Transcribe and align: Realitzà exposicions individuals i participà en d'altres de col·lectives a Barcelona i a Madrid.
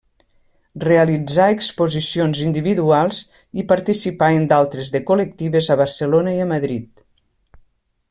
Realitzà 0.83 1.49
exposicions 1.55 2.41
individuals 2.47 3.21
i 3.63 3.67
participà 3.75 4.33
en 4.41 4.51
d'altres 4.55 4.93
de 4.97 5.05
col·lectives 5.11 5.71
a 5.75 5.79
Barcelona 5.85 6.39
i 6.41 6.45
a 6.49 6.53
Madrid. 6.57 6.95